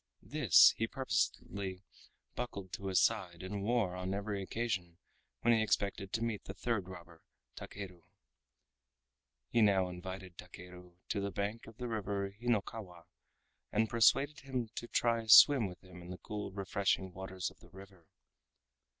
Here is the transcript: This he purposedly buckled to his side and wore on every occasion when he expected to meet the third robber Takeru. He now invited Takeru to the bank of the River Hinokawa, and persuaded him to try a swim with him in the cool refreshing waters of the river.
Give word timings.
This 0.23 0.73
he 0.77 0.87
purposedly 0.87 1.83
buckled 2.33 2.73
to 2.73 2.87
his 2.87 2.99
side 2.99 3.43
and 3.43 3.61
wore 3.61 3.95
on 3.95 4.15
every 4.15 4.41
occasion 4.41 4.97
when 5.41 5.53
he 5.53 5.61
expected 5.61 6.11
to 6.11 6.23
meet 6.23 6.45
the 6.45 6.55
third 6.55 6.87
robber 6.89 7.21
Takeru. 7.55 8.01
He 9.51 9.61
now 9.61 9.89
invited 9.89 10.39
Takeru 10.39 10.95
to 11.09 11.21
the 11.21 11.29
bank 11.29 11.67
of 11.67 11.77
the 11.77 11.87
River 11.87 12.31
Hinokawa, 12.31 13.03
and 13.71 13.91
persuaded 13.91 14.39
him 14.39 14.69
to 14.73 14.87
try 14.87 15.21
a 15.21 15.29
swim 15.29 15.67
with 15.67 15.83
him 15.83 16.01
in 16.01 16.09
the 16.09 16.17
cool 16.17 16.51
refreshing 16.51 17.13
waters 17.13 17.51
of 17.51 17.59
the 17.59 17.69
river. 17.69 18.07